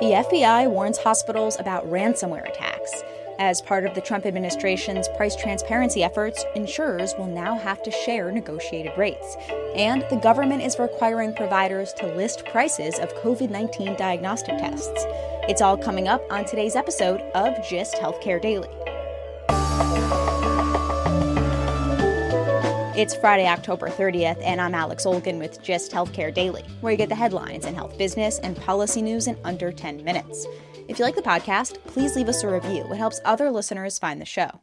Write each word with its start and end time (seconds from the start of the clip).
The 0.00 0.10
FBI 0.10 0.68
warns 0.68 0.98
hospitals 0.98 1.56
about 1.60 1.88
ransomware 1.88 2.48
attacks. 2.48 3.04
As 3.38 3.62
part 3.62 3.86
of 3.86 3.94
the 3.94 4.00
Trump 4.00 4.26
administration's 4.26 5.06
price 5.16 5.36
transparency 5.36 6.02
efforts, 6.02 6.44
insurers 6.56 7.14
will 7.16 7.28
now 7.28 7.56
have 7.56 7.80
to 7.84 7.92
share 7.92 8.32
negotiated 8.32 8.98
rates. 8.98 9.36
And 9.76 10.04
the 10.10 10.16
government 10.16 10.62
is 10.62 10.80
requiring 10.80 11.32
providers 11.32 11.92
to 11.94 12.12
list 12.16 12.44
prices 12.46 12.98
of 12.98 13.14
COVID 13.14 13.50
19 13.50 13.94
diagnostic 13.94 14.58
tests. 14.58 15.04
It's 15.48 15.62
all 15.62 15.78
coming 15.78 16.08
up 16.08 16.22
on 16.28 16.44
today's 16.44 16.74
episode 16.74 17.20
of 17.32 17.56
GIST 17.68 17.94
Healthcare 17.94 18.42
Daily. 18.42 18.83
It's 22.96 23.16
Friday, 23.16 23.48
October 23.48 23.88
30th, 23.88 24.40
and 24.44 24.60
I'm 24.60 24.72
Alex 24.72 25.04
Olgin 25.04 25.40
with 25.40 25.60
GIST 25.64 25.90
Healthcare 25.90 26.32
Daily, 26.32 26.62
where 26.80 26.92
you 26.92 26.96
get 26.96 27.08
the 27.08 27.16
headlines 27.16 27.66
in 27.66 27.74
health 27.74 27.98
business 27.98 28.38
and 28.38 28.56
policy 28.56 29.02
news 29.02 29.26
in 29.26 29.36
under 29.42 29.72
10 29.72 30.04
minutes. 30.04 30.46
If 30.86 31.00
you 31.00 31.04
like 31.04 31.16
the 31.16 31.20
podcast, 31.20 31.84
please 31.86 32.14
leave 32.14 32.28
us 32.28 32.44
a 32.44 32.48
review. 32.48 32.86
It 32.92 32.96
helps 32.96 33.20
other 33.24 33.50
listeners 33.50 33.98
find 33.98 34.20
the 34.20 34.24
show. 34.24 34.60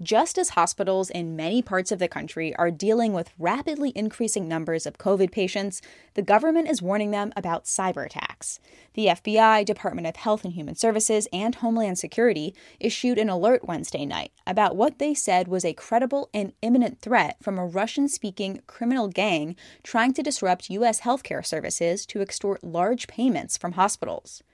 Just 0.00 0.38
as 0.38 0.50
hospitals 0.50 1.10
in 1.10 1.34
many 1.34 1.60
parts 1.60 1.90
of 1.90 1.98
the 1.98 2.06
country 2.06 2.54
are 2.54 2.70
dealing 2.70 3.12
with 3.12 3.32
rapidly 3.36 3.92
increasing 3.96 4.46
numbers 4.46 4.86
of 4.86 4.96
COVID 4.96 5.32
patients, 5.32 5.82
the 6.14 6.22
government 6.22 6.68
is 6.68 6.80
warning 6.80 7.10
them 7.10 7.32
about 7.34 7.64
cyber 7.64 8.06
attacks. 8.06 8.60
The 8.94 9.06
FBI, 9.06 9.64
Department 9.64 10.06
of 10.06 10.14
Health 10.14 10.44
and 10.44 10.52
Human 10.52 10.76
Services, 10.76 11.26
and 11.32 11.56
Homeland 11.56 11.98
Security 11.98 12.54
issued 12.78 13.18
an 13.18 13.28
alert 13.28 13.66
Wednesday 13.66 14.06
night 14.06 14.30
about 14.46 14.76
what 14.76 15.00
they 15.00 15.14
said 15.14 15.48
was 15.48 15.64
a 15.64 15.74
credible 15.74 16.30
and 16.32 16.52
imminent 16.62 17.00
threat 17.00 17.36
from 17.42 17.58
a 17.58 17.66
Russian 17.66 18.06
speaking 18.06 18.62
criminal 18.68 19.08
gang 19.08 19.56
trying 19.82 20.14
to 20.14 20.22
disrupt 20.22 20.70
U.S. 20.70 21.00
healthcare 21.00 21.44
services 21.44 22.06
to 22.06 22.20
extort 22.20 22.62
large 22.62 23.08
payments 23.08 23.58
from 23.58 23.72
hospitals. 23.72 24.44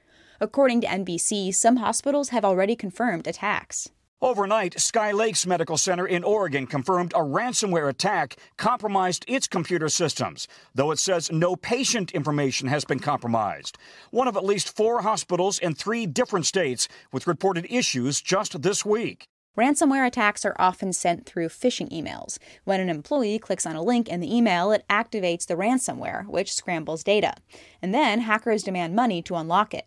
According 0.41 0.81
to 0.81 0.87
NBC, 0.87 1.55
some 1.55 1.77
hospitals 1.77 2.31
have 2.31 2.47
already 2.47 2.75
confirmed 2.77 3.27
attacks. 3.27 3.91
Overnight, 4.23 4.81
Sky 4.81 5.13
Lakes 5.13 5.47
Medical 5.47 5.77
Center 5.77 6.07
in 6.07 6.25
Oregon 6.25 6.67
confirmed 6.67 7.13
a 7.15 7.21
ransomware 7.21 7.89
attack 7.89 8.37
compromised 8.57 9.25
its 9.29 9.49
computer 9.49 9.89
systems, 9.89 10.49
though 10.75 10.93
it 10.93 10.99
says 10.99 11.33
no 11.33 11.57
patient 11.57 12.13
information 12.13 12.69
has 12.69 12.85
been 12.85 13.01
compromised. 13.01 13.77
One 14.11 14.29
of 14.29 14.37
at 14.37 14.45
least 14.45 14.75
four 14.75 15.03
hospitals 15.03 15.59
in 15.59 15.75
three 15.75 16.07
different 16.07 16.47
states 16.47 16.89
with 17.13 17.27
reported 17.27 17.67
issues 17.69 18.23
just 18.23 18.63
this 18.63 18.85
week. 18.85 19.25
Ransomware 19.59 20.07
attacks 20.07 20.45
are 20.45 20.57
often 20.59 20.93
sent 20.93 21.27
through 21.27 21.49
phishing 21.49 21.91
emails. 21.93 22.39
When 22.65 22.81
an 22.81 22.89
employee 22.89 23.39
clicks 23.39 23.67
on 23.67 23.77
a 23.77 23.83
link 23.83 24.09
in 24.09 24.21
the 24.21 24.35
email, 24.35 24.73
it 24.73 24.85
activates 24.89 25.47
the 25.47 25.55
ransomware, 25.55 26.27
which 26.27 26.55
scrambles 26.55 27.05
data. 27.05 27.35
And 27.83 27.93
then 27.93 28.21
hackers 28.21 28.63
demand 28.63 28.97
money 28.97 29.23
to 29.23 29.37
unlock 29.37 29.75
it. 29.75 29.87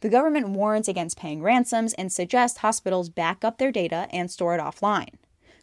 The 0.00 0.08
government 0.08 0.50
warns 0.50 0.88
against 0.88 1.18
paying 1.18 1.42
ransoms 1.42 1.94
and 1.94 2.12
suggests 2.12 2.58
hospitals 2.58 3.08
back 3.08 3.44
up 3.44 3.58
their 3.58 3.72
data 3.72 4.08
and 4.10 4.30
store 4.30 4.54
it 4.54 4.60
offline. 4.60 5.14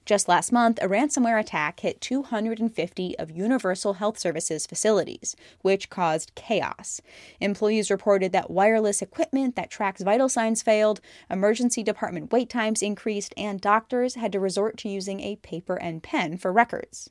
Just 0.06 0.28
last 0.28 0.52
month, 0.52 0.80
a 0.82 0.90
ransomware 0.90 1.40
attack 1.40 1.80
hit 1.80 2.02
250 2.02 3.18
of 3.18 3.32
Universal 3.32 3.94
Health 3.94 4.20
Services 4.20 4.68
facilities, 4.68 5.38
which 5.62 5.90
caused 5.90 6.36
chaos. 6.36 7.00
Employees 7.40 7.90
reported 7.90 8.34
that 8.34 8.52
wireless 8.52 9.02
equipment 9.02 9.56
that 9.56 9.72
tracks 9.72 10.02
vital 10.02 10.28
signs 10.28 10.62
failed, 10.62 11.00
emergency 11.30 11.84
department 11.84 12.34
wait 12.34 12.50
times 12.50 12.82
increased, 12.82 13.34
and 13.38 13.62
doctors 13.62 14.16
had 14.16 14.34
to 14.34 14.42
resort 14.42 14.78
to 14.80 14.90
using 14.90 15.22
a 15.22 15.38
paper 15.38 15.76
and 15.76 16.04
pen 16.04 16.38
for 16.38 16.52
records. 16.52 17.10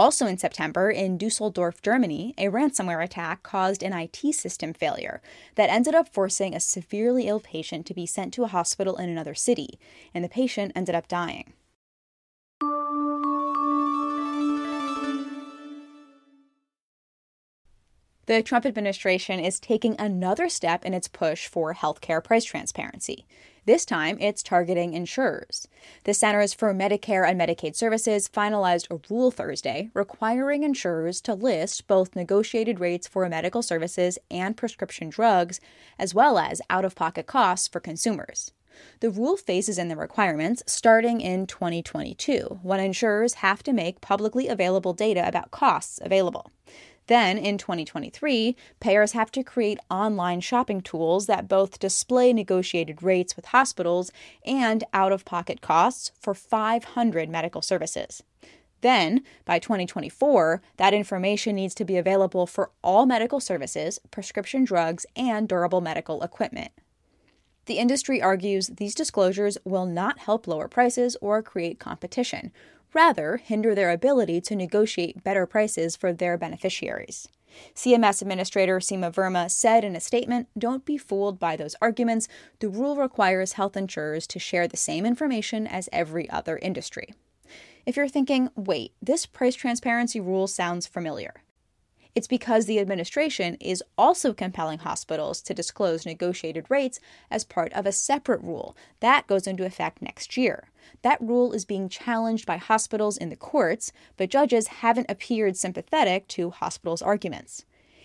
Also 0.00 0.26
in 0.26 0.38
September, 0.38 0.90
in 0.90 1.18
Dusseldorf, 1.18 1.82
Germany, 1.82 2.32
a 2.38 2.46
ransomware 2.46 3.04
attack 3.04 3.42
caused 3.42 3.82
an 3.82 3.92
IT 3.92 4.34
system 4.34 4.72
failure 4.72 5.20
that 5.56 5.68
ended 5.68 5.94
up 5.94 6.08
forcing 6.08 6.54
a 6.54 6.60
severely 6.60 7.28
ill 7.28 7.38
patient 7.38 7.84
to 7.84 7.92
be 7.92 8.06
sent 8.06 8.32
to 8.32 8.44
a 8.44 8.48
hospital 8.48 8.96
in 8.96 9.10
another 9.10 9.34
city, 9.34 9.78
and 10.14 10.24
the 10.24 10.28
patient 10.30 10.72
ended 10.74 10.94
up 10.94 11.06
dying. 11.06 11.52
The 18.24 18.42
Trump 18.42 18.64
administration 18.64 19.38
is 19.38 19.60
taking 19.60 19.96
another 19.98 20.48
step 20.48 20.86
in 20.86 20.94
its 20.94 21.08
push 21.08 21.46
for 21.46 21.74
healthcare 21.74 22.24
price 22.24 22.44
transparency. 22.44 23.26
This 23.66 23.84
time, 23.84 24.16
it's 24.20 24.42
targeting 24.42 24.94
insurers. 24.94 25.68
The 26.04 26.14
Centers 26.14 26.54
for 26.54 26.72
Medicare 26.72 27.28
and 27.28 27.38
Medicaid 27.38 27.76
Services 27.76 28.28
finalized 28.28 28.90
a 28.90 29.00
rule 29.12 29.30
Thursday 29.30 29.90
requiring 29.92 30.62
insurers 30.62 31.20
to 31.22 31.34
list 31.34 31.86
both 31.86 32.16
negotiated 32.16 32.80
rates 32.80 33.06
for 33.06 33.28
medical 33.28 33.62
services 33.62 34.18
and 34.30 34.56
prescription 34.56 35.10
drugs, 35.10 35.60
as 35.98 36.14
well 36.14 36.38
as 36.38 36.62
out 36.70 36.86
of 36.86 36.94
pocket 36.94 37.26
costs 37.26 37.68
for 37.68 37.80
consumers. 37.80 38.52
The 39.00 39.10
rule 39.10 39.36
phases 39.36 39.78
in 39.78 39.88
the 39.88 39.96
requirements 39.96 40.62
starting 40.66 41.20
in 41.20 41.46
2022, 41.46 42.60
when 42.62 42.80
insurers 42.80 43.34
have 43.34 43.62
to 43.64 43.74
make 43.74 44.00
publicly 44.00 44.48
available 44.48 44.94
data 44.94 45.26
about 45.26 45.50
costs 45.50 45.98
available. 46.02 46.50
Then, 47.10 47.38
in 47.38 47.58
2023, 47.58 48.54
payers 48.78 49.12
have 49.12 49.32
to 49.32 49.42
create 49.42 49.80
online 49.90 50.40
shopping 50.40 50.80
tools 50.80 51.26
that 51.26 51.48
both 51.48 51.80
display 51.80 52.32
negotiated 52.32 53.02
rates 53.02 53.34
with 53.34 53.46
hospitals 53.46 54.12
and 54.46 54.84
out 54.94 55.10
of 55.10 55.24
pocket 55.24 55.60
costs 55.60 56.12
for 56.20 56.34
500 56.34 57.28
medical 57.28 57.62
services. 57.62 58.22
Then, 58.80 59.24
by 59.44 59.58
2024, 59.58 60.62
that 60.76 60.94
information 60.94 61.56
needs 61.56 61.74
to 61.74 61.84
be 61.84 61.96
available 61.96 62.46
for 62.46 62.70
all 62.80 63.06
medical 63.06 63.40
services, 63.40 63.98
prescription 64.12 64.62
drugs, 64.62 65.04
and 65.16 65.48
durable 65.48 65.80
medical 65.80 66.22
equipment. 66.22 66.70
The 67.66 67.78
industry 67.78 68.22
argues 68.22 68.68
these 68.68 68.94
disclosures 68.94 69.58
will 69.64 69.86
not 69.86 70.20
help 70.20 70.46
lower 70.46 70.68
prices 70.68 71.16
or 71.20 71.42
create 71.42 71.80
competition, 71.80 72.52
rather 72.94 73.36
hinder 73.38 73.74
their 73.74 73.90
ability 73.90 74.40
to 74.42 74.56
negotiate 74.56 75.24
better 75.24 75.46
prices 75.46 75.96
for 75.96 76.12
their 76.12 76.36
beneficiaries. 76.36 77.28
CMS 77.74 78.22
Administrator 78.22 78.78
Seema 78.78 79.12
Verma 79.12 79.50
said 79.50 79.84
in 79.84 79.96
a 79.96 80.00
statement 80.00 80.48
Don't 80.58 80.84
be 80.84 80.96
fooled 80.96 81.38
by 81.38 81.56
those 81.56 81.76
arguments. 81.80 82.28
The 82.60 82.68
rule 82.68 82.96
requires 82.96 83.54
health 83.54 83.76
insurers 83.76 84.26
to 84.28 84.38
share 84.38 84.68
the 84.68 84.76
same 84.76 85.04
information 85.04 85.66
as 85.66 85.88
every 85.92 86.28
other 86.30 86.58
industry. 86.58 87.14
If 87.86 87.96
you're 87.96 88.08
thinking, 88.08 88.50
wait, 88.54 88.92
this 89.00 89.26
price 89.26 89.54
transparency 89.54 90.20
rule 90.20 90.46
sounds 90.46 90.86
familiar, 90.86 91.42
it's 92.20 92.26
because 92.26 92.66
the 92.66 92.78
administration 92.78 93.56
is 93.60 93.82
also 93.96 94.34
compelling 94.34 94.80
hospitals 94.80 95.40
to 95.40 95.54
disclose 95.54 96.04
negotiated 96.04 96.66
rates 96.68 97.00
as 97.30 97.44
part 97.44 97.72
of 97.72 97.86
a 97.86 97.92
separate 97.92 98.42
rule 98.42 98.76
that 99.00 99.26
goes 99.26 99.46
into 99.46 99.64
effect 99.64 100.02
next 100.02 100.36
year. 100.36 100.68
That 101.00 101.18
rule 101.22 101.54
is 101.54 101.64
being 101.64 101.88
challenged 101.88 102.44
by 102.44 102.58
hospitals 102.58 103.16
in 103.16 103.30
the 103.30 103.36
courts, 103.36 103.90
but 104.18 104.28
judges 104.28 104.66
haven't 104.66 105.10
appeared 105.10 105.56
sympathetic 105.56 106.28
to 106.28 106.50
hospitals' 106.50 107.00
arguments. 107.00 107.64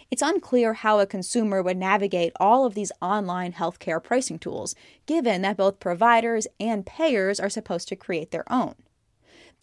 It's 0.10 0.22
unclear 0.22 0.76
how 0.76 1.00
a 1.00 1.06
consumer 1.06 1.62
would 1.62 1.76
navigate 1.76 2.32
all 2.40 2.66
of 2.66 2.74
these 2.74 2.94
online 3.02 3.52
healthcare 3.52 4.02
pricing 4.02 4.40
tools, 4.40 4.76
given 5.06 5.42
that 5.42 5.58
both 5.58 5.82
providers 5.82 6.48
and 6.58 6.86
payers 6.86 7.38
are 7.38 7.50
supposed 7.50 7.90
to 7.90 7.98
create 7.98 8.32
their 8.32 8.50
own. 8.50 8.76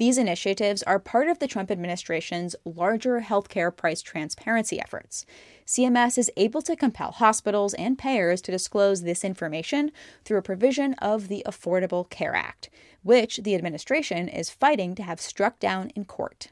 These 0.02 0.18
initiatives 0.18 0.82
are 0.82 0.98
part 0.98 1.28
of 1.28 1.38
the 1.38 1.46
Trump 1.46 1.70
administration's 1.70 2.56
larger 2.64 3.20
healthcare 3.20 3.70
price 3.70 4.02
transparency 4.02 4.80
efforts. 4.80 5.24
CMS 5.64 6.18
is 6.18 6.28
able 6.36 6.60
to 6.62 6.74
compel 6.74 7.12
hospitals 7.12 7.72
and 7.74 7.96
payers 7.96 8.42
to 8.42 8.50
disclose 8.50 9.02
this 9.02 9.22
information 9.22 9.92
through 10.24 10.38
a 10.38 10.42
provision 10.42 10.94
of 10.94 11.28
the 11.28 11.44
Affordable 11.46 12.10
Care 12.10 12.34
Act, 12.34 12.68
which 13.04 13.36
the 13.44 13.54
administration 13.54 14.26
is 14.26 14.50
fighting 14.50 14.96
to 14.96 15.04
have 15.04 15.20
struck 15.20 15.60
down 15.60 15.90
in 15.90 16.04
court. 16.04 16.48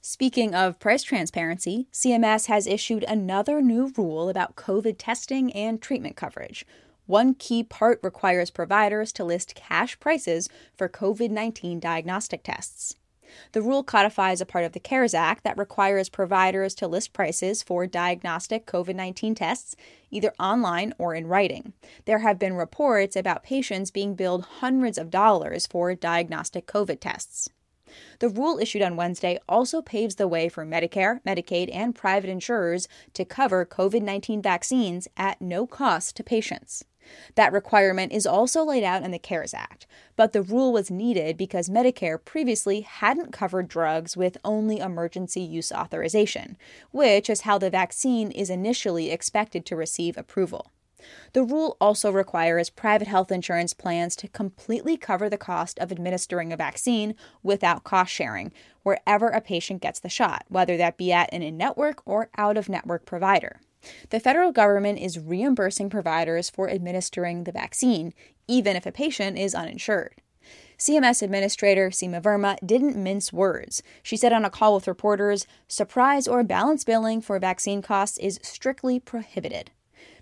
Speaking 0.00 0.54
of 0.54 0.78
price 0.78 1.02
transparency, 1.02 1.88
CMS 1.92 2.46
has 2.46 2.66
issued 2.66 3.04
another 3.06 3.60
new 3.60 3.92
rule 3.98 4.30
about 4.30 4.56
COVID 4.56 4.94
testing 4.96 5.52
and 5.52 5.82
treatment 5.82 6.16
coverage. 6.16 6.64
One 7.06 7.34
key 7.34 7.62
part 7.62 8.00
requires 8.02 8.50
providers 8.50 9.12
to 9.12 9.24
list 9.24 9.54
cash 9.54 9.98
prices 10.00 10.48
for 10.76 10.88
COVID 10.88 11.30
19 11.30 11.78
diagnostic 11.78 12.42
tests. 12.42 12.96
The 13.52 13.62
rule 13.62 13.84
codifies 13.84 14.40
a 14.40 14.46
part 14.46 14.64
of 14.64 14.72
the 14.72 14.80
CARES 14.80 15.14
Act 15.14 15.44
that 15.44 15.58
requires 15.58 16.08
providers 16.08 16.74
to 16.76 16.88
list 16.88 17.12
prices 17.12 17.62
for 17.62 17.86
diagnostic 17.86 18.66
COVID 18.66 18.96
19 18.96 19.36
tests, 19.36 19.76
either 20.10 20.32
online 20.40 20.94
or 20.98 21.14
in 21.14 21.28
writing. 21.28 21.74
There 22.06 22.20
have 22.20 22.40
been 22.40 22.54
reports 22.54 23.14
about 23.14 23.44
patients 23.44 23.92
being 23.92 24.14
billed 24.14 24.44
hundreds 24.58 24.98
of 24.98 25.10
dollars 25.10 25.66
for 25.66 25.94
diagnostic 25.94 26.66
COVID 26.66 26.98
tests. 27.00 27.48
The 28.18 28.28
rule 28.28 28.58
issued 28.58 28.82
on 28.82 28.96
Wednesday 28.96 29.38
also 29.48 29.80
paves 29.80 30.16
the 30.16 30.26
way 30.26 30.48
for 30.48 30.66
Medicare, 30.66 31.20
Medicaid, 31.24 31.70
and 31.72 31.94
private 31.94 32.30
insurers 32.30 32.88
to 33.14 33.24
cover 33.24 33.64
COVID 33.64 34.02
19 34.02 34.42
vaccines 34.42 35.06
at 35.16 35.40
no 35.40 35.68
cost 35.68 36.16
to 36.16 36.24
patients. 36.24 36.84
That 37.34 37.52
requirement 37.52 38.12
is 38.12 38.26
also 38.26 38.64
laid 38.64 38.84
out 38.84 39.02
in 39.02 39.10
the 39.10 39.18
CARES 39.18 39.54
Act, 39.54 39.86
but 40.16 40.32
the 40.32 40.42
rule 40.42 40.72
was 40.72 40.90
needed 40.90 41.36
because 41.36 41.68
Medicare 41.68 42.22
previously 42.22 42.82
hadn't 42.82 43.32
covered 43.32 43.68
drugs 43.68 44.16
with 44.16 44.38
only 44.44 44.78
emergency 44.78 45.40
use 45.40 45.72
authorization, 45.72 46.56
which 46.90 47.28
is 47.28 47.42
how 47.42 47.58
the 47.58 47.70
vaccine 47.70 48.30
is 48.30 48.50
initially 48.50 49.10
expected 49.10 49.66
to 49.66 49.76
receive 49.76 50.16
approval. 50.16 50.70
The 51.34 51.44
rule 51.44 51.76
also 51.80 52.10
requires 52.10 52.70
private 52.70 53.08
health 53.08 53.30
insurance 53.30 53.74
plans 53.74 54.16
to 54.16 54.28
completely 54.28 54.96
cover 54.96 55.28
the 55.28 55.38
cost 55.38 55.78
of 55.78 55.92
administering 55.92 56.52
a 56.52 56.56
vaccine 56.56 57.14
without 57.42 57.84
cost 57.84 58.12
sharing 58.12 58.52
wherever 58.82 59.28
a 59.28 59.40
patient 59.40 59.82
gets 59.82 60.00
the 60.00 60.08
shot, 60.08 60.44
whether 60.48 60.76
that 60.76 60.96
be 60.96 61.12
at 61.12 61.32
an 61.32 61.42
in 61.42 61.56
network 61.56 62.02
or 62.06 62.30
out 62.36 62.56
of 62.56 62.68
network 62.68 63.04
provider. 63.04 63.60
The 64.10 64.20
federal 64.20 64.52
government 64.52 64.98
is 64.98 65.18
reimbursing 65.18 65.90
providers 65.90 66.50
for 66.50 66.70
administering 66.70 67.44
the 67.44 67.52
vaccine, 67.52 68.12
even 68.48 68.76
if 68.76 68.86
a 68.86 68.92
patient 68.92 69.38
is 69.38 69.54
uninsured. 69.54 70.20
CMS 70.78 71.22
Administrator 71.22 71.90
Seema 71.90 72.20
Verma 72.20 72.58
didn't 72.64 73.02
mince 73.02 73.32
words. 73.32 73.82
She 74.02 74.16
said 74.16 74.32
on 74.32 74.44
a 74.44 74.50
call 74.50 74.74
with 74.74 74.86
reporters 74.86 75.46
surprise 75.68 76.28
or 76.28 76.44
balance 76.44 76.84
billing 76.84 77.22
for 77.22 77.38
vaccine 77.38 77.80
costs 77.80 78.18
is 78.18 78.38
strictly 78.42 79.00
prohibited. 79.00 79.70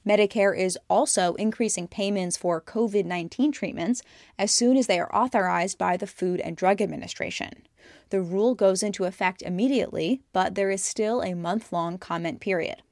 Medicare 0.06 0.56
is 0.56 0.78
also 0.88 1.34
increasing 1.34 1.88
payments 1.88 2.36
for 2.36 2.60
COVID 2.60 3.04
19 3.04 3.52
treatments 3.52 4.02
as 4.38 4.52
soon 4.52 4.76
as 4.76 4.86
they 4.86 5.00
are 5.00 5.14
authorized 5.14 5.78
by 5.78 5.96
the 5.96 6.06
Food 6.06 6.40
and 6.40 6.56
Drug 6.56 6.80
Administration. 6.80 7.66
The 8.10 8.20
rule 8.20 8.54
goes 8.54 8.82
into 8.82 9.04
effect 9.04 9.42
immediately, 9.42 10.22
but 10.32 10.54
there 10.54 10.70
is 10.70 10.84
still 10.84 11.20
a 11.22 11.34
month 11.34 11.72
long 11.72 11.98
comment 11.98 12.40
period. 12.40 12.82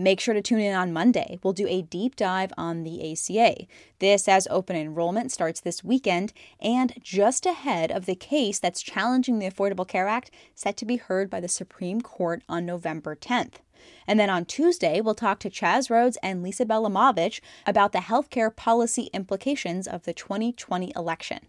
Make 0.00 0.20
sure 0.20 0.32
to 0.32 0.40
tune 0.40 0.60
in 0.60 0.76
on 0.76 0.92
Monday. 0.92 1.40
We'll 1.42 1.52
do 1.52 1.66
a 1.66 1.82
deep 1.82 2.14
dive 2.14 2.52
on 2.56 2.84
the 2.84 3.12
ACA. 3.12 3.66
This 3.98 4.28
as 4.28 4.46
open 4.48 4.76
enrollment 4.76 5.32
starts 5.32 5.60
this 5.60 5.82
weekend 5.82 6.32
and 6.60 6.92
just 7.02 7.44
ahead 7.44 7.90
of 7.90 8.06
the 8.06 8.14
case 8.14 8.60
that's 8.60 8.80
challenging 8.80 9.40
the 9.40 9.50
Affordable 9.50 9.88
Care 9.88 10.06
Act 10.06 10.30
set 10.54 10.76
to 10.76 10.86
be 10.86 10.98
heard 10.98 11.28
by 11.28 11.40
the 11.40 11.48
Supreme 11.48 12.00
Court 12.00 12.44
on 12.48 12.64
November 12.64 13.16
10th. 13.16 13.54
And 14.06 14.20
then 14.20 14.30
on 14.30 14.44
Tuesday, 14.44 15.00
we'll 15.00 15.16
talk 15.16 15.40
to 15.40 15.50
Chaz 15.50 15.90
Rhodes 15.90 16.16
and 16.22 16.44
Lisa 16.44 16.64
Belamovich 16.64 17.40
about 17.66 17.90
the 17.90 17.98
healthcare 17.98 18.54
policy 18.54 19.10
implications 19.12 19.88
of 19.88 20.04
the 20.04 20.12
2020 20.12 20.92
election. 20.94 21.40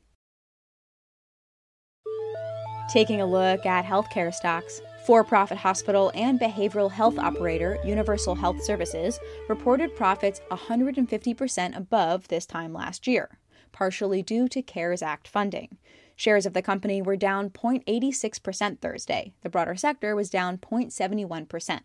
Taking 2.89 3.21
a 3.21 3.27
look 3.27 3.67
at 3.67 3.85
healthcare 3.85 4.33
stocks. 4.33 4.81
For 5.09 5.23
profit 5.23 5.57
hospital 5.57 6.11
and 6.13 6.39
behavioral 6.39 6.91
health 6.91 7.17
operator 7.17 7.79
Universal 7.83 8.35
Health 8.35 8.61
Services 8.63 9.19
reported 9.47 9.95
profits 9.95 10.39
150% 10.51 11.75
above 11.75 12.27
this 12.27 12.45
time 12.45 12.73
last 12.73 13.07
year, 13.07 13.39
partially 13.71 14.21
due 14.21 14.47
to 14.49 14.61
CARES 14.61 15.01
Act 15.01 15.27
funding. 15.27 15.79
Shares 16.15 16.45
of 16.45 16.53
the 16.53 16.61
company 16.61 17.01
were 17.01 17.15
down 17.15 17.49
0.86% 17.49 18.81
Thursday. 18.81 19.33
The 19.41 19.49
broader 19.49 19.73
sector 19.73 20.15
was 20.15 20.29
down 20.29 20.59
0.71%. 20.59 21.79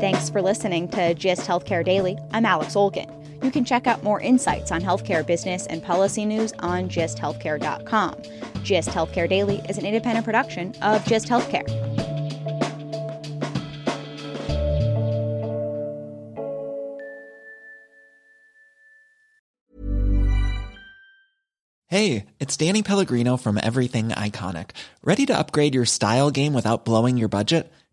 Thanks 0.00 0.28
for 0.28 0.42
listening 0.42 0.88
to 0.88 1.14
GIST 1.14 1.42
Healthcare 1.42 1.84
Daily. 1.84 2.18
I'm 2.32 2.44
Alex 2.44 2.74
Olgin. 2.74 3.23
You 3.44 3.50
can 3.50 3.66
check 3.66 3.86
out 3.86 4.02
more 4.02 4.22
insights 4.22 4.72
on 4.72 4.80
healthcare 4.80 5.24
business 5.24 5.66
and 5.66 5.82
policy 5.82 6.24
news 6.24 6.54
on 6.60 6.88
gisthealthcare.com. 6.88 8.22
GIST 8.64 8.88
Healthcare 8.88 9.28
Daily 9.28 9.60
is 9.68 9.76
an 9.76 9.84
independent 9.84 10.24
production 10.24 10.74
of 10.80 11.04
GIST 11.04 11.28
Healthcare. 11.28 11.68
Hey, 21.88 22.24
it's 22.40 22.56
Danny 22.56 22.82
Pellegrino 22.82 23.36
from 23.36 23.60
Everything 23.62 24.08
Iconic. 24.08 24.70
Ready 25.02 25.26
to 25.26 25.36
upgrade 25.36 25.74
your 25.74 25.84
style 25.84 26.30
game 26.30 26.54
without 26.54 26.86
blowing 26.86 27.18
your 27.18 27.28
budget? 27.28 27.70